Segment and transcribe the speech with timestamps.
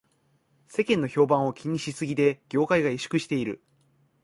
[0.67, 3.63] 世間の評判を気にしすぎで業界が萎縮している